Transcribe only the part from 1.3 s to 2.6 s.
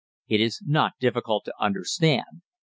to understand.